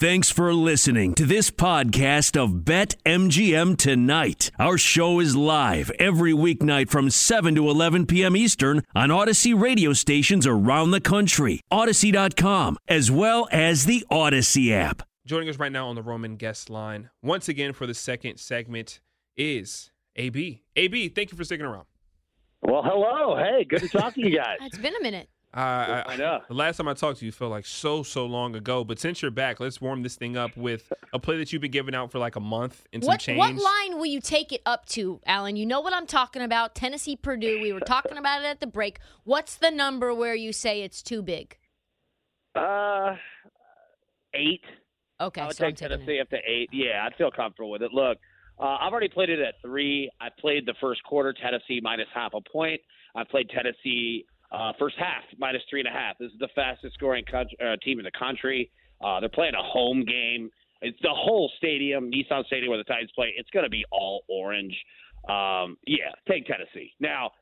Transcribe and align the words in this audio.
Thanks 0.00 0.30
for 0.30 0.54
listening 0.54 1.14
to 1.14 1.26
this 1.26 1.50
podcast 1.50 2.40
of 2.40 2.64
Bet 2.64 2.94
MGM 3.04 3.76
Tonight. 3.76 4.52
Our 4.56 4.78
show 4.78 5.18
is 5.18 5.34
live 5.34 5.90
every 5.98 6.32
weeknight 6.32 6.88
from 6.88 7.10
7 7.10 7.56
to 7.56 7.68
11 7.68 8.06
p.m. 8.06 8.36
Eastern 8.36 8.84
on 8.94 9.08
Audacy 9.08 9.60
radio 9.60 9.92
stations 9.92 10.46
around 10.46 10.92
the 10.92 11.00
country, 11.00 11.62
Audacy.com, 11.72 12.78
as 12.86 13.10
well 13.10 13.48
as 13.50 13.86
the 13.86 14.06
Audacy 14.08 14.70
app. 14.70 15.02
Joining 15.26 15.48
us 15.48 15.58
right 15.58 15.72
now 15.72 15.88
on 15.88 15.96
the 15.96 16.02
Roman 16.04 16.36
guest 16.36 16.70
line, 16.70 17.10
once 17.20 17.48
again 17.48 17.72
for 17.72 17.84
the 17.88 17.92
second 17.94 18.36
segment, 18.38 19.00
is 19.36 19.90
AB. 20.14 20.62
AB, 20.76 21.08
thank 21.08 21.32
you 21.32 21.36
for 21.36 21.42
sticking 21.42 21.66
around. 21.66 21.86
Well, 22.62 22.84
hello. 22.84 23.36
Hey, 23.36 23.64
good 23.64 23.80
to 23.80 23.88
talk 23.88 24.14
to 24.14 24.20
you 24.20 24.36
guys. 24.36 24.58
It's 24.62 24.78
been 24.78 24.94
a 24.94 25.02
minute. 25.02 25.28
Uh, 25.56 25.60
I, 25.60 26.04
I 26.08 26.16
know. 26.16 26.40
The 26.46 26.54
last 26.54 26.76
time 26.76 26.88
I 26.88 26.94
talked 26.94 27.20
to 27.20 27.24
you 27.24 27.32
felt 27.32 27.50
like 27.50 27.64
so, 27.64 28.02
so 28.02 28.26
long 28.26 28.54
ago. 28.54 28.84
But 28.84 28.98
since 28.98 29.22
you're 29.22 29.30
back, 29.30 29.60
let's 29.60 29.80
warm 29.80 30.02
this 30.02 30.14
thing 30.14 30.36
up 30.36 30.54
with 30.56 30.92
a 31.14 31.18
play 31.18 31.38
that 31.38 31.52
you've 31.52 31.62
been 31.62 31.70
giving 31.70 31.94
out 31.94 32.12
for 32.12 32.18
like 32.18 32.36
a 32.36 32.40
month 32.40 32.86
and 32.92 33.02
some 33.02 33.08
What 33.08 33.20
change. 33.20 33.38
what 33.38 33.54
line 33.54 33.96
will 33.96 34.06
you 34.06 34.20
take 34.20 34.52
it 34.52 34.60
up 34.66 34.84
to, 34.90 35.20
Alan? 35.26 35.56
You 35.56 35.64
know 35.64 35.80
what 35.80 35.94
I'm 35.94 36.06
talking 36.06 36.42
about. 36.42 36.74
Tennessee 36.74 37.16
Purdue. 37.16 37.60
We 37.62 37.72
were 37.72 37.80
talking 37.80 38.18
about 38.18 38.42
it 38.42 38.46
at 38.46 38.60
the 38.60 38.66
break. 38.66 38.98
What's 39.24 39.56
the 39.56 39.70
number 39.70 40.12
where 40.14 40.34
you 40.34 40.52
say 40.52 40.82
it's 40.82 41.02
too 41.02 41.22
big? 41.22 41.56
Uh, 42.54 43.14
eight. 44.34 44.60
Okay, 45.20 45.40
I 45.40 45.46
would 45.46 45.56
so 45.56 45.64
I'm 45.64 45.74
take 45.74 45.88
Tennessee 45.88 46.18
it. 46.18 46.20
up 46.20 46.30
to 46.30 46.36
eight. 46.46 46.68
Yeah, 46.72 47.04
I'd 47.06 47.14
feel 47.16 47.30
comfortable 47.30 47.70
with 47.70 47.82
it. 47.82 47.92
Look, 47.92 48.18
uh, 48.60 48.76
I've 48.80 48.92
already 48.92 49.08
played 49.08 49.30
it 49.30 49.40
at 49.40 49.54
three. 49.62 50.10
I 50.20 50.28
played 50.38 50.66
the 50.66 50.74
first 50.80 51.02
quarter, 51.04 51.32
Tennessee 51.32 51.80
minus 51.82 52.06
half 52.14 52.32
a 52.34 52.40
point. 52.52 52.80
I 53.16 53.24
played 53.24 53.48
Tennessee 53.50 54.26
uh, 54.50 54.72
first 54.78 54.96
half 54.98 55.22
minus 55.38 55.62
three 55.68 55.80
and 55.80 55.88
a 55.88 55.92
half. 55.92 56.18
This 56.18 56.32
is 56.32 56.38
the 56.38 56.48
fastest 56.54 56.94
scoring 56.94 57.24
co- 57.30 57.44
uh, 57.64 57.76
team 57.84 57.98
in 57.98 58.04
the 58.04 58.18
country. 58.18 58.70
Uh, 59.04 59.20
they're 59.20 59.28
playing 59.28 59.54
a 59.54 59.62
home 59.62 60.04
game. 60.04 60.50
It's 60.80 60.98
the 61.02 61.12
whole 61.12 61.50
stadium, 61.56 62.10
Nissan 62.10 62.46
Stadium, 62.46 62.70
where 62.70 62.78
the 62.78 62.84
Titans 62.84 63.10
play. 63.14 63.34
It's 63.36 63.50
going 63.50 63.64
to 63.64 63.70
be 63.70 63.84
all 63.90 64.22
orange. 64.28 64.76
Um, 65.28 65.76
yeah, 65.86 66.12
take 66.28 66.46
Tennessee. 66.46 66.92
Now, 67.00 67.32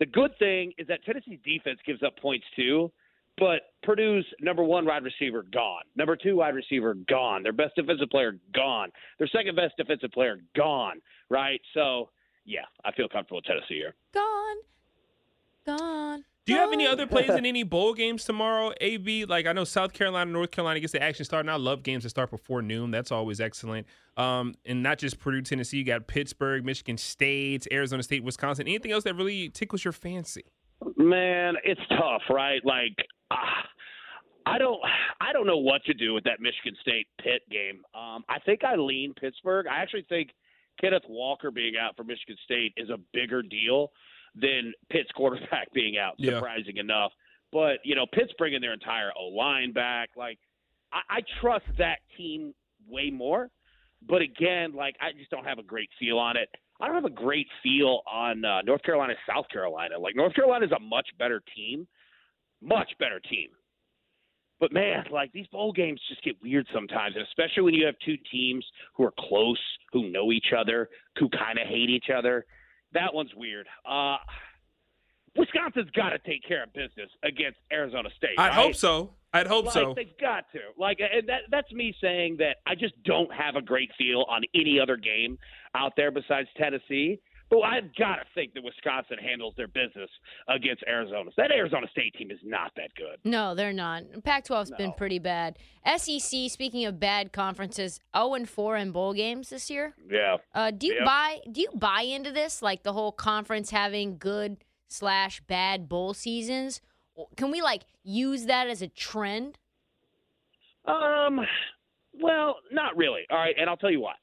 the 0.00 0.06
good 0.06 0.32
thing 0.38 0.72
is 0.78 0.86
that 0.88 1.04
Tennessee's 1.04 1.38
defense 1.44 1.78
gives 1.86 2.02
up 2.02 2.18
points 2.18 2.46
too. 2.56 2.90
But 3.38 3.62
Purdue's 3.82 4.26
number 4.40 4.62
one 4.62 4.84
wide 4.84 5.02
receiver 5.02 5.46
gone. 5.50 5.82
Number 5.96 6.14
two 6.14 6.36
wide 6.36 6.54
receiver 6.54 6.94
gone. 7.08 7.42
Their 7.42 7.52
best 7.54 7.74
defensive 7.74 8.10
player 8.10 8.38
gone. 8.54 8.90
Their 9.18 9.28
second 9.28 9.56
best 9.56 9.76
defensive 9.78 10.10
player 10.10 10.40
gone. 10.54 11.00
Right. 11.30 11.60
So 11.72 12.10
yeah, 12.44 12.66
I 12.84 12.92
feel 12.92 13.08
comfortable 13.08 13.38
with 13.38 13.44
Tennessee 13.44 13.76
here. 13.76 13.94
Gone, 14.12 14.56
gone. 15.76 16.24
Do 16.46 16.54
you 16.54 16.58
have 16.58 16.72
any 16.72 16.86
other 16.86 17.06
plays 17.06 17.30
in 17.30 17.46
any 17.46 17.62
bowl 17.62 17.94
games 17.94 18.24
tomorrow, 18.24 18.72
AB? 18.80 19.26
Like 19.26 19.46
I 19.46 19.52
know 19.52 19.64
South 19.64 19.92
Carolina, 19.92 20.30
North 20.30 20.50
Carolina 20.50 20.80
gets 20.80 20.92
the 20.92 21.02
action 21.02 21.24
start, 21.24 21.42
and 21.42 21.50
I 21.50 21.56
love 21.56 21.82
games 21.82 22.02
that 22.02 22.10
start 22.10 22.30
before 22.30 22.62
noon. 22.62 22.90
That's 22.90 23.12
always 23.12 23.40
excellent. 23.40 23.86
Um, 24.16 24.54
and 24.64 24.82
not 24.82 24.98
just 24.98 25.18
Purdue, 25.20 25.42
Tennessee. 25.42 25.78
You 25.78 25.84
got 25.84 26.06
Pittsburgh, 26.06 26.64
Michigan 26.64 26.98
State, 26.98 27.68
Arizona 27.70 28.02
State, 28.02 28.24
Wisconsin. 28.24 28.66
Anything 28.66 28.92
else 28.92 29.04
that 29.04 29.14
really 29.14 29.48
tickles 29.50 29.84
your 29.84 29.92
fancy? 29.92 30.44
Man, 30.96 31.54
it's 31.62 31.80
tough, 31.90 32.22
right? 32.30 32.60
Like, 32.64 32.96
ah, 33.30 33.64
I 34.46 34.58
don't, 34.58 34.80
I 35.20 35.32
don't 35.32 35.46
know 35.46 35.58
what 35.58 35.84
to 35.84 35.94
do 35.94 36.14
with 36.14 36.24
that 36.24 36.40
Michigan 36.40 36.74
State 36.80 37.06
Pitt 37.22 37.42
game. 37.50 37.82
Um, 37.94 38.24
I 38.28 38.38
think 38.44 38.64
I 38.64 38.76
lean 38.76 39.14
Pittsburgh. 39.14 39.66
I 39.66 39.82
actually 39.82 40.06
think 40.08 40.30
Kenneth 40.80 41.02
Walker 41.08 41.50
being 41.50 41.74
out 41.80 41.96
for 41.96 42.02
Michigan 42.02 42.36
State 42.44 42.72
is 42.76 42.88
a 42.88 42.96
bigger 43.12 43.42
deal 43.42 43.92
than 44.34 44.72
Pitt's 44.90 45.10
quarterback 45.12 45.70
being 45.74 45.98
out. 45.98 46.14
Yeah. 46.18 46.34
Surprising 46.34 46.76
enough, 46.76 47.12
but 47.52 47.78
you 47.84 47.94
know, 47.94 48.06
Pitt's 48.12 48.32
bringing 48.38 48.60
their 48.60 48.72
entire 48.72 49.10
O 49.18 49.28
line 49.28 49.72
back. 49.72 50.10
Like, 50.16 50.38
I, 50.92 51.16
I 51.16 51.20
trust 51.40 51.66
that 51.78 51.98
team 52.16 52.54
way 52.88 53.10
more. 53.10 53.50
But 54.06 54.22
again, 54.22 54.72
like 54.74 54.96
I 55.00 55.12
just 55.16 55.30
don't 55.30 55.44
have 55.44 55.58
a 55.58 55.62
great 55.62 55.90
feel 55.98 56.18
on 56.18 56.36
it. 56.36 56.48
I 56.80 56.86
don't 56.86 56.94
have 56.94 57.04
a 57.04 57.10
great 57.10 57.46
feel 57.62 58.00
on 58.10 58.44
uh, 58.44 58.62
North 58.62 58.82
Carolina, 58.82 59.12
South 59.28 59.46
Carolina. 59.52 59.98
Like 59.98 60.16
North 60.16 60.34
Carolina 60.34 60.64
is 60.64 60.72
a 60.72 60.80
much 60.80 61.06
better 61.18 61.42
team, 61.54 61.86
much 62.62 62.90
better 62.98 63.20
team. 63.20 63.48
But 64.58 64.72
man, 64.72 65.04
like 65.10 65.32
these 65.32 65.46
bowl 65.48 65.72
games 65.72 66.00
just 66.08 66.22
get 66.22 66.36
weird 66.42 66.66
sometimes, 66.72 67.16
and 67.16 67.26
especially 67.26 67.62
when 67.62 67.74
you 67.74 67.86
have 67.86 67.94
two 68.04 68.16
teams 68.30 68.64
who 68.94 69.04
are 69.04 69.14
close, 69.18 69.60
who 69.92 70.10
know 70.10 70.32
each 70.32 70.52
other, 70.56 70.88
who 71.18 71.28
kind 71.30 71.58
of 71.58 71.66
hate 71.66 71.90
each 71.90 72.10
other. 72.14 72.44
That 72.92 73.14
one's 73.14 73.34
weird. 73.36 73.66
Uh, 73.88 74.16
Wisconsin's 75.36 75.90
got 75.90 76.10
to 76.10 76.18
take 76.18 76.42
care 76.46 76.64
of 76.64 76.72
business 76.72 77.10
against 77.22 77.58
Arizona 77.72 78.08
State. 78.16 78.38
I'd 78.38 78.48
right? 78.48 78.54
hope 78.54 78.74
so. 78.74 79.14
I'd 79.32 79.46
hope 79.46 79.66
like, 79.66 79.74
so. 79.74 79.94
They've 79.94 80.18
got 80.20 80.44
to. 80.52 80.58
Like, 80.76 80.98
and 81.00 81.28
that 81.28 81.42
that's 81.50 81.70
me 81.72 81.94
saying 82.00 82.38
that 82.38 82.56
I 82.66 82.74
just 82.74 83.00
don't 83.04 83.32
have 83.32 83.54
a 83.54 83.62
great 83.62 83.90
feel 83.96 84.24
on 84.28 84.42
any 84.54 84.80
other 84.80 84.96
game 84.96 85.38
out 85.74 85.92
there 85.96 86.10
besides 86.10 86.48
Tennessee. 86.56 87.20
But 87.50 87.60
I've 87.62 87.92
got 87.96 88.16
to 88.16 88.22
think 88.34 88.54
that 88.54 88.62
Wisconsin 88.62 89.18
handles 89.18 89.54
their 89.56 89.66
business 89.66 90.08
against 90.48 90.84
Arizona. 90.86 91.30
That 91.36 91.50
Arizona 91.50 91.88
State 91.90 92.14
team 92.14 92.30
is 92.30 92.38
not 92.44 92.70
that 92.76 92.94
good. 92.94 93.18
No, 93.24 93.56
they're 93.56 93.72
not. 93.72 94.04
Pac-12's 94.22 94.70
been 94.78 94.92
pretty 94.92 95.18
bad. 95.18 95.58
SEC, 95.96 96.48
speaking 96.48 96.84
of 96.84 97.00
bad 97.00 97.32
conferences, 97.32 97.98
0 98.16 98.34
and 98.34 98.48
4 98.48 98.76
in 98.76 98.92
bowl 98.92 99.12
games 99.14 99.50
this 99.50 99.68
year. 99.68 99.94
Yeah. 100.08 100.36
Uh, 100.54 100.70
do 100.70 100.86
you 100.86 100.94
Yep. 100.94 101.04
buy? 101.04 101.40
Do 101.50 101.60
you 101.60 101.68
buy 101.74 102.02
into 102.02 102.30
this? 102.30 102.62
Like 102.62 102.84
the 102.84 102.92
whole 102.92 103.10
conference 103.12 103.70
having 103.70 104.16
good 104.18 104.58
slash 104.86 105.40
bad 105.40 105.88
bowl 105.88 106.14
seasons? 106.14 106.80
Can 107.36 107.50
we 107.50 107.60
like 107.62 107.82
use 108.04 108.46
that 108.46 108.68
as 108.68 108.80
a 108.80 108.88
trend? 108.88 109.58
Um, 110.84 111.40
well, 112.14 112.56
not 112.70 112.96
really. 112.96 113.22
All 113.30 113.38
right, 113.38 113.54
and 113.58 113.68
I'll 113.68 113.76
tell 113.76 113.90
you 113.90 114.00
why. 114.00 114.14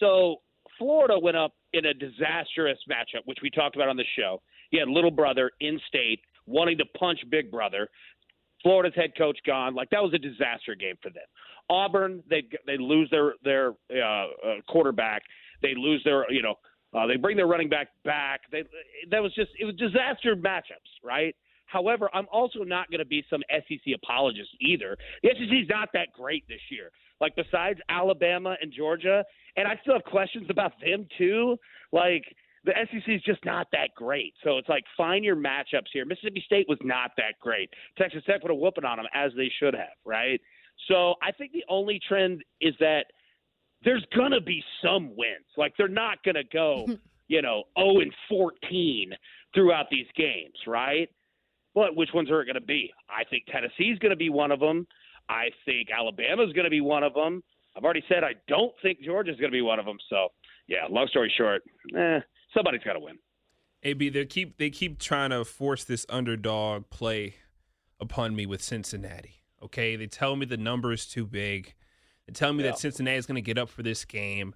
So 0.00 0.36
Florida 0.82 1.16
went 1.16 1.36
up 1.36 1.54
in 1.72 1.86
a 1.86 1.94
disastrous 1.94 2.78
matchup, 2.90 3.22
which 3.26 3.38
we 3.40 3.50
talked 3.50 3.76
about 3.76 3.88
on 3.88 3.96
the 3.96 4.04
show. 4.18 4.42
He 4.70 4.78
had 4.80 4.88
little 4.88 5.12
brother 5.12 5.52
in 5.60 5.80
state 5.86 6.18
wanting 6.46 6.76
to 6.78 6.84
punch 6.98 7.20
big 7.30 7.52
brother. 7.52 7.88
Florida's 8.64 8.94
head 8.96 9.12
coach 9.16 9.38
gone. 9.46 9.76
Like 9.76 9.90
that 9.90 10.02
was 10.02 10.12
a 10.12 10.18
disaster 10.18 10.74
game 10.74 10.96
for 11.00 11.10
them. 11.10 11.22
Auburn, 11.70 12.20
they 12.28 12.42
they 12.66 12.76
lose 12.78 13.08
their 13.10 13.34
their 13.44 13.74
uh, 13.94 14.02
uh, 14.04 14.26
quarterback. 14.68 15.22
They 15.62 15.74
lose 15.76 16.02
their 16.04 16.28
you 16.32 16.42
know 16.42 16.56
uh, 16.92 17.06
they 17.06 17.14
bring 17.16 17.36
their 17.36 17.46
running 17.46 17.68
back 17.68 17.88
back. 18.04 18.40
They 18.50 18.64
that 19.12 19.22
was 19.22 19.32
just 19.34 19.50
it 19.60 19.64
was 19.64 19.76
disaster 19.76 20.34
matchups, 20.34 20.98
right? 21.04 21.36
However, 21.66 22.10
I'm 22.12 22.26
also 22.32 22.64
not 22.64 22.90
going 22.90 22.98
to 22.98 23.06
be 23.06 23.24
some 23.30 23.40
SEC 23.50 23.94
apologist 23.94 24.50
either. 24.60 24.96
The 25.22 25.30
SEC's 25.30 25.68
not 25.70 25.90
that 25.94 26.08
great 26.12 26.44
this 26.48 26.60
year. 26.70 26.90
Like 27.22 27.36
besides 27.36 27.78
Alabama 27.88 28.56
and 28.60 28.72
Georgia, 28.76 29.24
and 29.56 29.68
I 29.68 29.78
still 29.80 29.94
have 29.94 30.04
questions 30.04 30.48
about 30.50 30.72
them 30.84 31.06
too. 31.16 31.56
Like 31.92 32.24
the 32.64 32.72
SEC 32.90 33.02
is 33.06 33.22
just 33.22 33.44
not 33.44 33.68
that 33.70 33.90
great. 33.96 34.34
So 34.42 34.58
it's 34.58 34.68
like 34.68 34.82
find 34.96 35.24
your 35.24 35.36
matchups 35.36 35.88
here. 35.92 36.04
Mississippi 36.04 36.42
State 36.44 36.66
was 36.68 36.78
not 36.82 37.12
that 37.16 37.38
great. 37.40 37.70
Texas 37.96 38.24
Tech 38.26 38.42
put 38.42 38.50
a 38.50 38.54
whooping 38.54 38.84
on 38.84 38.96
them 38.98 39.06
as 39.14 39.30
they 39.36 39.50
should 39.60 39.74
have, 39.74 39.96
right? 40.04 40.40
So 40.88 41.14
I 41.22 41.30
think 41.30 41.52
the 41.52 41.64
only 41.68 42.00
trend 42.08 42.42
is 42.60 42.74
that 42.80 43.04
there's 43.84 44.04
gonna 44.16 44.40
be 44.40 44.62
some 44.84 45.14
wins. 45.16 45.46
Like 45.56 45.74
they're 45.78 45.86
not 45.86 46.18
gonna 46.24 46.44
go, 46.52 46.86
you 47.28 47.40
know, 47.40 47.62
0 47.78 48.00
and 48.00 48.12
14 48.28 49.12
throughout 49.54 49.86
these 49.90 50.06
games, 50.16 50.56
right? 50.66 51.08
But 51.74 51.96
which 51.96 52.10
ones 52.12 52.30
are 52.30 52.42
it 52.42 52.46
going 52.46 52.54
to 52.54 52.60
be? 52.60 52.92
I 53.08 53.24
think 53.24 53.44
Tennessee's 53.46 53.98
going 53.98 54.10
to 54.10 54.16
be 54.16 54.28
one 54.28 54.52
of 54.52 54.60
them. 54.60 54.86
I 55.28 55.50
think 55.64 55.88
Alabama's 55.96 56.52
going 56.52 56.64
to 56.64 56.70
be 56.70 56.80
one 56.80 57.02
of 57.02 57.14
them. 57.14 57.42
I've 57.76 57.84
already 57.84 58.04
said 58.08 58.22
I 58.22 58.34
don't 58.48 58.72
think 58.82 59.00
Georgia's 59.02 59.36
going 59.38 59.50
to 59.50 59.56
be 59.56 59.62
one 59.62 59.78
of 59.78 59.86
them. 59.86 59.96
So, 60.10 60.28
yeah, 60.68 60.86
long 60.90 61.06
story 61.08 61.32
short, 61.36 61.62
eh, 61.96 62.20
somebody's 62.54 62.82
got 62.82 62.94
to 62.94 63.00
win. 63.00 63.18
AB, 63.84 64.10
they 64.10 64.26
keep 64.26 64.58
they 64.58 64.70
keep 64.70 64.98
trying 64.98 65.30
to 65.30 65.44
force 65.44 65.84
this 65.84 66.06
underdog 66.08 66.88
play 66.90 67.36
upon 67.98 68.36
me 68.36 68.46
with 68.46 68.62
Cincinnati. 68.62 69.42
Okay, 69.62 69.96
they 69.96 70.06
tell 70.06 70.36
me 70.36 70.44
the 70.46 70.56
number 70.56 70.92
is 70.92 71.06
too 71.06 71.26
big. 71.26 71.74
They 72.26 72.32
tell 72.32 72.52
me 72.52 72.62
Yeah. 72.62 72.70
that 72.70 72.78
Cincinnati 72.78 73.16
is 73.16 73.26
going 73.26 73.36
to 73.36 73.40
get 73.42 73.58
up 73.58 73.68
for 73.68 73.82
this 73.82 74.04
game, 74.04 74.54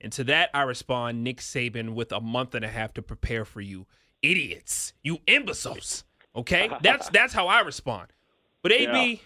and 0.00 0.12
to 0.12 0.24
that 0.24 0.50
I 0.52 0.62
respond, 0.62 1.24
Nick 1.24 1.38
Saban 1.38 1.94
with 1.94 2.12
a 2.12 2.20
month 2.20 2.54
and 2.54 2.64
a 2.64 2.68
half 2.68 2.92
to 2.94 3.02
prepare 3.02 3.44
for 3.46 3.60
you, 3.60 3.86
idiots, 4.22 4.92
you 5.02 5.18
imbeciles. 5.26 6.04
Okay, 6.36 6.68
that's 6.82 7.08
that's 7.10 7.32
how 7.32 7.46
I 7.46 7.60
respond. 7.60 8.08
But 8.62 8.72
AB, 8.72 9.10
Yeah. 9.12 9.18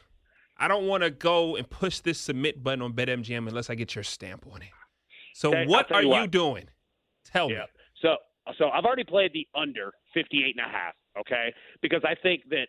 I 0.56 0.68
don't 0.68 0.86
want 0.86 1.02
to 1.02 1.10
go 1.10 1.56
and 1.56 1.68
push 1.68 2.00
this 2.00 2.18
submit 2.18 2.62
button 2.62 2.82
on 2.82 2.92
BetMGM 2.92 3.48
unless 3.48 3.70
I 3.70 3.74
get 3.74 3.94
your 3.94 4.04
stamp 4.04 4.46
on 4.52 4.62
it. 4.62 4.68
So 5.34 5.50
Okay, 5.50 5.66
what 5.66 5.90
are 5.92 6.02
you 6.02 6.14
you 6.14 6.26
doing? 6.26 6.68
Tell 7.24 7.50
Yeah. 7.50 7.60
me. 7.60 7.64
So, 8.00 8.16
so 8.58 8.68
I've 8.70 8.84
already 8.84 9.04
played 9.04 9.32
the 9.32 9.46
under 9.54 9.92
58 10.14 10.56
and 10.58 10.66
a 10.66 10.68
half, 10.68 10.94
okay? 11.20 11.54
Because 11.80 12.02
I 12.04 12.14
think 12.14 12.42
that 12.50 12.66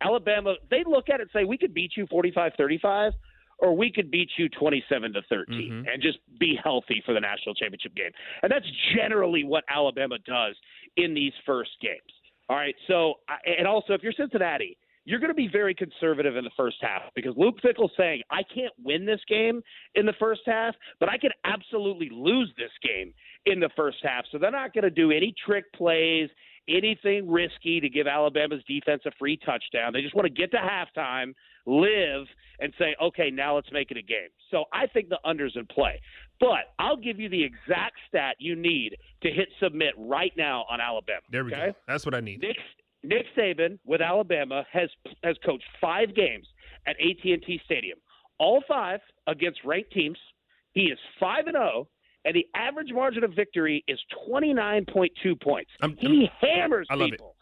Alabama, 0.00 0.54
they 0.70 0.82
look 0.84 1.08
at 1.08 1.20
it 1.20 1.22
and 1.22 1.30
say, 1.32 1.44
we 1.44 1.58
could 1.58 1.74
beat 1.74 1.92
you 1.96 2.06
45 2.08 2.52
35, 2.56 3.12
or 3.58 3.76
we 3.76 3.92
could 3.92 4.10
beat 4.10 4.30
you 4.38 4.48
27 4.48 5.12
to 5.12 5.22
13 5.28 5.70
Mhm. 5.84 5.92
and 5.92 6.02
just 6.02 6.18
be 6.38 6.56
healthy 6.56 7.02
for 7.04 7.12
the 7.12 7.20
national 7.20 7.54
championship 7.54 7.94
game. 7.94 8.10
And 8.42 8.50
that's 8.50 8.66
generally 8.94 9.44
what 9.44 9.64
Alabama 9.68 10.18
does 10.18 10.56
in 10.96 11.12
these 11.14 11.34
first 11.44 11.70
games. 11.80 12.00
All 12.48 12.56
right. 12.56 12.74
So, 12.88 13.20
and 13.44 13.66
also, 13.68 13.92
if 13.92 14.02
you're 14.02 14.14
Cincinnati, 14.14 14.76
you're 15.10 15.18
going 15.18 15.30
to 15.30 15.34
be 15.34 15.48
very 15.48 15.74
conservative 15.74 16.36
in 16.36 16.44
the 16.44 16.50
first 16.56 16.76
half 16.80 17.02
because 17.16 17.34
Luke 17.36 17.56
Fickell's 17.60 17.90
saying, 17.96 18.22
I 18.30 18.42
can't 18.54 18.72
win 18.82 19.04
this 19.04 19.20
game 19.28 19.60
in 19.96 20.06
the 20.06 20.14
first 20.20 20.42
half, 20.46 20.74
but 21.00 21.08
I 21.08 21.18
can 21.18 21.32
absolutely 21.44 22.08
lose 22.12 22.52
this 22.56 22.70
game 22.82 23.12
in 23.46 23.58
the 23.58 23.70
first 23.76 23.98
half. 24.02 24.24
So 24.30 24.38
they're 24.38 24.50
not 24.50 24.72
going 24.72 24.84
to 24.84 24.90
do 24.90 25.10
any 25.10 25.34
trick 25.44 25.64
plays, 25.72 26.30
anything 26.68 27.28
risky 27.28 27.80
to 27.80 27.88
give 27.88 28.06
Alabama's 28.06 28.62
defense 28.68 29.02
a 29.04 29.10
free 29.18 29.36
touchdown. 29.44 29.92
They 29.92 30.02
just 30.02 30.14
want 30.14 30.26
to 30.26 30.32
get 30.32 30.52
to 30.52 30.58
halftime, 30.58 31.34
live, 31.66 32.26
and 32.60 32.72
say, 32.78 32.94
okay, 33.02 33.30
now 33.30 33.56
let's 33.56 33.72
make 33.72 33.90
it 33.90 33.96
a 33.96 34.02
game. 34.02 34.28
So 34.50 34.64
I 34.72 34.86
think 34.86 35.08
the 35.08 35.18
under's 35.24 35.54
in 35.56 35.66
play. 35.66 36.00
But 36.38 36.72
I'll 36.78 36.96
give 36.96 37.18
you 37.18 37.28
the 37.28 37.42
exact 37.42 37.96
stat 38.08 38.36
you 38.38 38.54
need 38.54 38.96
to 39.22 39.30
hit 39.30 39.48
submit 39.60 39.94
right 39.98 40.32
now 40.36 40.64
on 40.70 40.80
Alabama. 40.80 41.20
There 41.30 41.44
we 41.44 41.52
okay? 41.52 41.66
go. 41.68 41.74
That's 41.88 42.06
what 42.06 42.14
I 42.14 42.20
need. 42.20 42.40
Nick 42.40 42.56
Nick 43.02 43.26
Saban 43.36 43.78
with 43.84 44.00
Alabama 44.00 44.64
has 44.72 44.90
has 45.24 45.36
coached 45.44 45.64
five 45.80 46.14
games 46.14 46.46
at 46.86 46.96
AT&T 47.00 47.60
Stadium, 47.64 47.98
all 48.38 48.62
five 48.68 49.00
against 49.26 49.60
ranked 49.64 49.92
teams. 49.92 50.18
He 50.72 50.82
is 50.84 50.98
five 51.18 51.46
and 51.46 51.54
zero, 51.56 51.88
and 52.24 52.34
the 52.34 52.46
average 52.54 52.92
margin 52.92 53.24
of 53.24 53.32
victory 53.34 53.84
is 53.88 53.98
twenty 54.26 54.52
nine 54.52 54.84
point 54.86 55.12
two 55.22 55.34
points. 55.36 55.70
I'm- 55.80 55.96
he 55.98 56.30
hammers 56.40 56.86
I 56.90 56.94
love 56.94 57.08
it. 57.08 57.12
people 57.12 57.36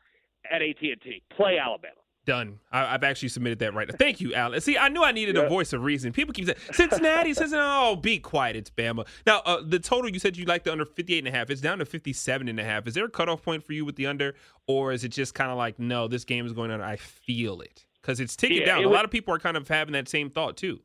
at 0.51 0.63
AT&T. 0.63 1.23
Play 1.37 1.59
Alabama. 1.59 1.95
Done. 2.29 2.61
I, 2.71 2.95
I've 2.95 3.05
actually 3.05 3.31
submitted 3.31 3.59
that 3.61 3.73
right. 3.73 3.89
Now. 3.89 3.95
Thank 3.99 4.21
you, 4.21 4.35
Alan. 4.35 4.61
See, 4.61 4.77
I 4.77 4.91
knew 4.91 5.03
I 5.03 5.13
needed 5.13 5.37
a 5.39 5.49
voice 5.49 5.73
of 5.73 5.83
reason. 5.83 6.13
People 6.13 6.35
keep 6.35 6.45
saying 6.45 6.59
Cincinnati, 6.73 7.33
Cincinnati. 7.33 7.67
Oh, 7.69 7.97
be 7.97 8.19
quiet. 8.19 8.55
It's 8.55 8.69
Bama. 8.69 9.07
Now, 9.27 9.39
uh, 9.47 9.63
the 9.65 9.79
total 9.79 10.11
you 10.11 10.19
said 10.19 10.37
you 10.37 10.45
liked 10.45 10.67
the 10.67 10.73
under 10.73 10.85
58 10.85 11.19
and 11.21 11.29
a 11.29 11.31
half. 11.31 11.49
It's 11.49 11.63
down 11.63 11.79
to 11.79 11.87
57 11.87 12.47
and 12.47 12.61
a 12.61 12.65
half. 12.65 12.87
Is 12.87 12.93
there 12.93 13.07
a 13.07 13.11
cutoff 13.11 13.43
point 13.43 13.65
for 13.65 13.73
you 13.73 13.87
with 13.87 13.97
the 13.97 14.07
under, 14.07 14.35
or 14.67 14.93
is 14.93 15.05
it 15.05 15.09
just 15.09 15.35
kind 15.35 15.51
of 15.51 15.57
like, 15.57 15.79
no, 15.79 16.07
this 16.07 16.25
game 16.25 16.45
is 16.45 16.53
going 16.53 16.71
under. 16.71 16.85
I 16.85 16.97
feel 16.97 17.63
it 17.63 17.87
because 18.03 18.21
it's 18.21 18.37
ticking 18.37 18.59
Yeah, 18.59 18.67
down. 18.67 18.81
it 18.81 18.85
A 18.85 18.89
would- 18.89 18.95
lot 18.95 19.07
of 19.07 19.11
people 19.11 19.33
are 19.35 19.39
kind 19.39 19.57
of 19.57 19.67
having 19.67 19.95
that 19.95 20.07
same 20.09 20.29
thought 20.29 20.57
too. 20.59 20.81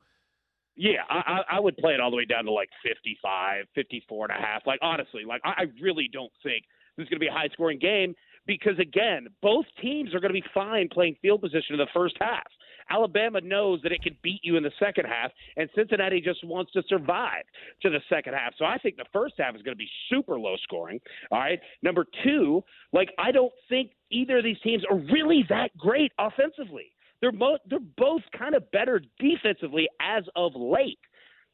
Yeah, 0.75 1.01
I, 1.09 1.41
I 1.49 1.57
I 1.57 1.59
would 1.59 1.77
play 1.77 1.93
it 1.93 1.99
all 1.99 2.09
the 2.09 2.17
way 2.17 2.25
down 2.25 2.45
to 2.45 2.51
like 2.51 2.69
55, 2.83 3.65
54 3.75 4.31
and 4.31 4.39
a 4.41 4.41
half. 4.43 4.63
Like, 4.65 4.79
honestly, 4.81 5.23
like, 5.23 5.41
I, 5.43 5.49
I 5.49 5.63
really 5.81 6.09
don't 6.11 6.31
think 6.41 6.63
this 6.97 7.03
is 7.03 7.09
going 7.09 7.17
to 7.19 7.23
be 7.23 7.27
a 7.27 7.31
high 7.33 7.49
scoring 7.53 7.77
game 7.79 8.15
because, 8.45 8.77
again, 8.79 9.27
both 9.41 9.65
teams 9.81 10.13
are 10.13 10.19
going 10.19 10.33
to 10.33 10.39
be 10.39 10.45
fine 10.53 10.89
playing 10.91 11.15
field 11.21 11.41
position 11.41 11.73
in 11.73 11.77
the 11.77 11.87
first 11.93 12.15
half. 12.19 12.47
Alabama 12.89 13.39
knows 13.41 13.79
that 13.83 13.91
it 13.91 14.01
can 14.01 14.15
beat 14.21 14.41
you 14.43 14.57
in 14.57 14.63
the 14.63 14.71
second 14.79 15.05
half, 15.05 15.31
and 15.55 15.69
Cincinnati 15.75 16.19
just 16.19 16.43
wants 16.43 16.71
to 16.73 16.83
survive 16.87 17.43
to 17.81 17.89
the 17.89 17.99
second 18.09 18.33
half. 18.33 18.53
So 18.57 18.65
I 18.65 18.77
think 18.77 18.97
the 18.97 19.05
first 19.13 19.35
half 19.37 19.55
is 19.55 19.61
going 19.61 19.75
to 19.75 19.79
be 19.79 19.89
super 20.09 20.37
low 20.37 20.55
scoring. 20.63 20.99
All 21.31 21.39
right. 21.39 21.59
Number 21.81 22.05
two, 22.23 22.63
like, 22.91 23.09
I 23.17 23.31
don't 23.31 23.53
think 23.69 23.91
either 24.11 24.39
of 24.39 24.43
these 24.43 24.59
teams 24.63 24.83
are 24.89 24.97
really 24.97 25.45
that 25.49 25.75
great 25.77 26.11
offensively. 26.19 26.91
They're 27.21 27.31
both 27.31 27.59
they're 27.69 27.79
both 27.79 28.21
kind 28.37 28.53
of 28.53 28.69
better 28.71 29.01
defensively 29.17 29.87
as 30.01 30.25
of 30.35 30.51
late. 30.55 30.99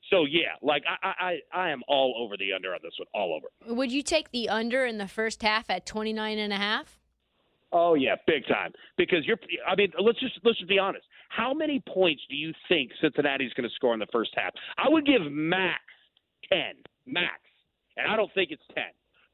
So 0.10 0.26
yeah, 0.26 0.56
like 0.62 0.84
I 0.88 1.40
I 1.54 1.60
I 1.66 1.70
am 1.70 1.82
all 1.88 2.16
over 2.18 2.36
the 2.38 2.54
under 2.54 2.74
on 2.74 2.80
this 2.82 2.94
one, 2.98 3.08
all 3.14 3.36
over. 3.36 3.76
Would 3.76 3.92
you 3.92 4.02
take 4.02 4.32
the 4.32 4.50
under 4.50 4.86
in 4.86 4.98
the 4.98 5.08
first 5.08 5.42
half 5.44 5.70
at 5.70 5.86
29 5.86 6.40
and 6.40 6.54
a 6.54 6.58
half? 6.58 7.00
Oh 7.72 7.94
yeah, 7.94 8.16
big 8.26 8.48
time. 8.48 8.72
Because 8.98 9.26
you're 9.26 9.38
I 9.68 9.76
mean, 9.76 9.92
let's 10.00 10.20
just 10.20 10.40
let's 10.44 10.58
just 10.58 10.70
be 10.70 10.80
honest. 10.80 11.06
How 11.30 11.54
many 11.54 11.84
points 11.88 12.24
do 12.30 12.36
you 12.36 12.54
think 12.68 12.92
Cincinnati's 13.02 13.54
going 13.54 13.70
to 13.70 13.76
score 13.76 13.94
in 13.94 14.00
the 14.00 14.08
first 14.12 14.32
half? 14.36 14.52
I 14.78 14.90
would 14.90 15.06
give 15.06 15.22
max 15.32 15.84
10, 16.52 16.60
max. 17.06 17.40
And 17.98 18.12
I 18.12 18.16
don't 18.16 18.34
think 18.34 18.52
it's 18.52 18.64
10, 18.74 18.84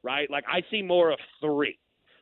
right? 0.02 0.30
Like 0.30 0.44
I 0.48 0.60
see 0.70 0.82
more 0.82 1.10
of 1.10 1.18
3. 1.40 1.78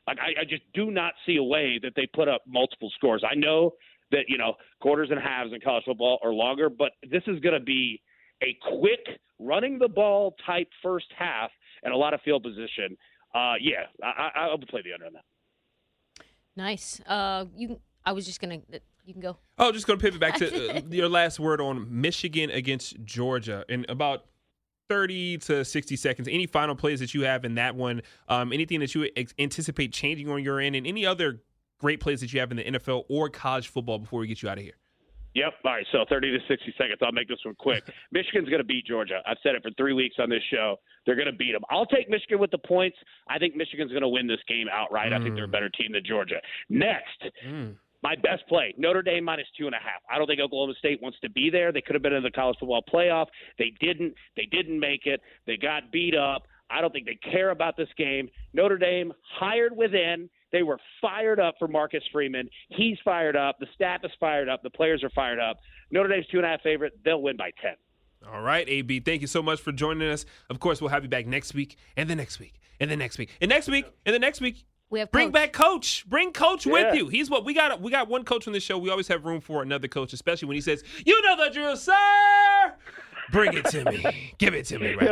Like 0.06 0.18
I, 0.18 0.42
I 0.42 0.44
just 0.44 0.62
do 0.74 0.90
not 0.90 1.14
see 1.26 1.36
a 1.36 1.42
way 1.42 1.80
that 1.82 1.92
they 1.96 2.06
put 2.14 2.28
up 2.28 2.42
multiple 2.46 2.90
scores. 2.96 3.24
I 3.28 3.34
know 3.34 3.72
that, 4.10 4.24
you 4.28 4.38
know, 4.38 4.54
quarters 4.80 5.08
and 5.10 5.20
halves 5.20 5.52
in 5.52 5.60
college 5.60 5.84
football 5.86 6.18
are 6.22 6.32
longer, 6.32 6.68
but 6.68 6.92
this 7.10 7.22
is 7.26 7.40
going 7.40 7.58
to 7.58 7.64
be 7.64 8.00
a 8.44 8.56
quick 8.78 9.18
running 9.38 9.78
the 9.78 9.88
ball 9.88 10.36
type 10.46 10.68
first 10.82 11.06
half 11.16 11.50
and 11.82 11.92
a 11.92 11.96
lot 11.96 12.14
of 12.14 12.20
field 12.22 12.42
position. 12.42 12.96
Uh, 13.34 13.54
yeah, 13.60 13.86
I, 14.02 14.30
I, 14.34 14.46
I 14.46 14.54
would 14.54 14.66
play 14.68 14.82
the 14.82 14.92
under 14.92 15.06
on 15.06 15.12
that. 15.14 15.24
Nice. 16.56 17.00
Uh, 17.06 17.46
you. 17.56 17.80
I 18.06 18.12
was 18.12 18.26
just 18.26 18.40
gonna. 18.40 18.58
You 19.04 19.12
can 19.12 19.20
go. 19.20 19.36
Oh, 19.58 19.70
just 19.70 19.86
going 19.86 19.98
to 19.98 20.02
pivot 20.02 20.20
back 20.20 20.36
to 20.36 20.76
uh, 20.76 20.80
your 20.88 21.08
last 21.08 21.38
word 21.38 21.60
on 21.60 21.86
Michigan 21.90 22.50
against 22.50 23.04
Georgia 23.04 23.64
in 23.68 23.84
about 23.88 24.24
30 24.88 25.38
to 25.38 25.64
60 25.64 25.96
seconds. 25.96 26.28
Any 26.30 26.46
final 26.46 26.74
plays 26.74 27.00
that 27.00 27.12
you 27.12 27.22
have 27.22 27.44
in 27.44 27.56
that 27.56 27.74
one? 27.74 28.00
Um, 28.28 28.52
anything 28.52 28.80
that 28.80 28.94
you 28.94 29.08
ex- 29.16 29.34
anticipate 29.38 29.92
changing 29.92 30.30
on 30.30 30.42
your 30.42 30.58
end, 30.60 30.74
and 30.74 30.86
any 30.86 31.04
other 31.04 31.42
great 31.78 32.00
plays 32.00 32.20
that 32.20 32.32
you 32.32 32.40
have 32.40 32.50
in 32.50 32.56
the 32.56 32.64
NFL 32.64 33.04
or 33.08 33.28
college 33.28 33.68
football 33.68 33.98
before 33.98 34.20
we 34.20 34.26
get 34.26 34.42
you 34.42 34.48
out 34.48 34.56
of 34.58 34.64
here? 34.64 34.76
Yep. 35.34 35.52
All 35.64 35.72
right. 35.72 35.86
So 35.92 36.04
30 36.08 36.30
to 36.32 36.38
60 36.48 36.74
seconds. 36.78 36.98
I'll 37.02 37.12
make 37.12 37.28
this 37.28 37.38
one 37.44 37.54
quick. 37.56 37.82
Michigan's 38.12 38.48
going 38.48 38.60
to 38.60 38.64
beat 38.64 38.86
Georgia. 38.86 39.20
I've 39.26 39.36
said 39.42 39.54
it 39.54 39.62
for 39.62 39.70
three 39.76 39.92
weeks 39.92 40.16
on 40.18 40.30
this 40.30 40.42
show. 40.52 40.76
They're 41.06 41.16
going 41.16 41.26
to 41.26 41.32
beat 41.36 41.52
them. 41.52 41.62
I'll 41.70 41.86
take 41.86 42.08
Michigan 42.08 42.38
with 42.38 42.50
the 42.50 42.58
points. 42.58 42.96
I 43.28 43.38
think 43.38 43.56
Michigan's 43.56 43.90
going 43.90 44.02
to 44.02 44.08
win 44.08 44.26
this 44.26 44.38
game 44.48 44.66
outright. 44.72 45.12
I 45.12 45.18
think 45.18 45.34
they're 45.34 45.44
a 45.44 45.48
better 45.48 45.68
team 45.70 45.92
than 45.92 46.02
Georgia. 46.06 46.36
Next, 46.70 47.24
Mm. 47.46 47.74
my 48.02 48.14
best 48.16 48.46
play 48.48 48.74
Notre 48.78 49.02
Dame 49.02 49.24
minus 49.24 49.46
two 49.58 49.66
and 49.66 49.74
a 49.74 49.78
half. 49.78 50.00
I 50.10 50.18
don't 50.18 50.26
think 50.26 50.40
Oklahoma 50.40 50.74
State 50.78 51.02
wants 51.02 51.18
to 51.20 51.30
be 51.30 51.50
there. 51.50 51.72
They 51.72 51.80
could 51.80 51.94
have 51.94 52.02
been 52.02 52.12
in 52.12 52.22
the 52.22 52.30
college 52.30 52.56
football 52.60 52.82
playoff. 52.92 53.26
They 53.58 53.72
didn't. 53.80 54.14
They 54.36 54.46
didn't 54.46 54.78
make 54.78 55.06
it. 55.06 55.20
They 55.46 55.56
got 55.56 55.90
beat 55.92 56.14
up. 56.16 56.46
I 56.70 56.80
don't 56.80 56.92
think 56.92 57.06
they 57.06 57.18
care 57.30 57.50
about 57.50 57.76
this 57.76 57.88
game. 57.98 58.28
Notre 58.54 58.78
Dame 58.78 59.12
hired 59.38 59.76
within. 59.76 60.30
They 60.54 60.62
were 60.62 60.78
fired 61.02 61.40
up 61.40 61.56
for 61.58 61.66
Marcus 61.66 62.04
Freeman. 62.12 62.48
He's 62.68 62.96
fired 63.04 63.34
up. 63.34 63.58
The 63.58 63.66
staff 63.74 64.02
is 64.04 64.12
fired 64.20 64.48
up. 64.48 64.62
The 64.62 64.70
players 64.70 65.02
are 65.02 65.10
fired 65.10 65.40
up. 65.40 65.58
Notre 65.90 66.08
Dame's 66.08 66.28
two 66.28 66.36
and 66.36 66.46
a 66.46 66.48
half 66.48 66.60
favorite. 66.60 66.96
They'll 67.04 67.20
win 67.20 67.36
by 67.36 67.50
ten. 67.60 67.74
All 68.32 68.40
right, 68.40 68.64
AB, 68.68 69.00
thank 69.00 69.20
you 69.20 69.26
so 69.26 69.42
much 69.42 69.60
for 69.60 69.72
joining 69.72 70.08
us. 70.08 70.24
Of 70.48 70.60
course, 70.60 70.80
we'll 70.80 70.90
have 70.90 71.02
you 71.02 71.08
back 71.08 71.26
next 71.26 71.54
week, 71.54 71.76
and 71.96 72.08
the 72.08 72.14
next 72.14 72.38
week, 72.38 72.60
and 72.78 72.88
the 72.88 72.96
next 72.96 73.18
week, 73.18 73.36
and 73.40 73.48
next 73.48 73.66
week, 73.66 73.84
and 74.06 74.14
the 74.14 74.20
next 74.20 74.40
week. 74.40 74.64
We 74.90 75.00
have 75.00 75.10
Bring 75.10 75.28
Coach. 75.28 75.34
back 75.34 75.52
coach. 75.52 76.08
Bring 76.08 76.32
coach 76.32 76.66
with 76.66 76.94
you. 76.94 77.08
He's 77.08 77.28
what 77.28 77.44
we 77.44 77.52
got. 77.52 77.80
We 77.82 77.90
got 77.90 78.08
one 78.08 78.22
coach 78.22 78.46
on 78.46 78.52
the 78.52 78.60
show. 78.60 78.78
We 78.78 78.90
always 78.90 79.08
have 79.08 79.24
room 79.24 79.40
for 79.40 79.60
another 79.60 79.88
coach, 79.88 80.12
especially 80.12 80.46
when 80.46 80.54
he 80.54 80.60
says, 80.60 80.84
"You 81.04 81.20
know 81.22 81.44
the 81.44 81.50
drill, 81.50 81.76
sir." 81.76 82.74
Bring 83.32 83.54
it 83.54 83.64
to 83.66 83.84
me. 83.90 84.34
Give 84.38 84.54
it 84.54 84.66
to 84.66 84.78
me. 84.78 84.94
Right. 84.94 85.08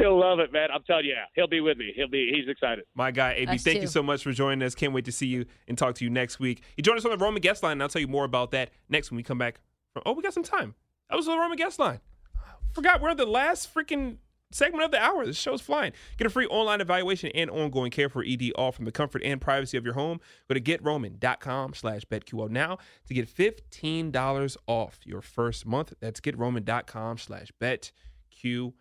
He'll 0.00 0.10
he'll 0.10 0.18
love 0.20 0.38
it, 0.38 0.52
man. 0.52 0.68
I'm 0.72 0.82
telling 0.82 1.04
you, 1.04 1.12
yeah, 1.12 1.24
he'll 1.34 1.48
be 1.48 1.60
with 1.60 1.78
me. 1.78 1.92
He'll 1.94 2.08
be. 2.08 2.32
He's 2.34 2.48
excited. 2.48 2.84
My 2.94 3.10
guy, 3.10 3.34
AB, 3.34 3.52
Us 3.52 3.62
thank 3.62 3.76
too. 3.76 3.82
you 3.82 3.88
so 3.88 4.02
much 4.02 4.22
for 4.22 4.32
joining 4.32 4.62
us. 4.62 4.74
Can't 4.74 4.92
wait 4.92 5.04
to 5.06 5.12
see 5.12 5.26
you 5.26 5.46
and 5.68 5.76
talk 5.76 5.94
to 5.96 6.04
you 6.04 6.10
next 6.10 6.38
week. 6.40 6.62
You 6.76 6.82
join 6.82 6.96
us 6.96 7.04
on 7.04 7.10
the 7.10 7.18
Roman 7.18 7.40
guest 7.40 7.62
line, 7.62 7.72
and 7.72 7.82
I'll 7.82 7.88
tell 7.88 8.00
you 8.02 8.08
more 8.08 8.24
about 8.24 8.50
that 8.52 8.70
next 8.88 9.10
when 9.10 9.16
we 9.16 9.22
come 9.22 9.38
back. 9.38 9.60
From, 9.92 10.02
oh, 10.06 10.12
we 10.12 10.22
got 10.22 10.34
some 10.34 10.42
time. 10.42 10.74
That 11.08 11.16
was 11.16 11.26
the 11.26 11.36
Roman 11.36 11.56
guest 11.56 11.78
line. 11.78 12.00
Forgot 12.72 13.00
we're 13.00 13.14
the 13.14 13.26
last 13.26 13.72
freaking 13.74 14.18
segment 14.52 14.84
of 14.84 14.90
the 14.90 15.00
hour. 15.00 15.26
This 15.26 15.36
show's 15.36 15.60
flying. 15.60 15.92
Get 16.16 16.26
a 16.26 16.30
free 16.30 16.46
online 16.46 16.80
evaluation 16.80 17.30
and 17.34 17.50
ongoing 17.50 17.90
care 17.90 18.08
for 18.08 18.24
ED, 18.24 18.52
all 18.54 18.72
from 18.72 18.84
the 18.84 18.92
comfort 18.92 19.22
and 19.24 19.40
privacy 19.40 19.76
of 19.76 19.84
your 19.84 19.94
home. 19.94 20.20
Go 20.48 20.54
to 20.54 20.60
getroman.com 20.60 21.74
slash 21.74 22.02
betql 22.04 22.48
now 22.50 22.78
to 23.06 23.14
get 23.14 23.28
$15 23.28 24.56
off 24.66 25.00
your 25.04 25.20
first 25.20 25.66
month. 25.66 25.94
That's 26.00 26.20
getroman.com 26.20 27.18
slash 27.18 27.50
betql. 27.60 28.72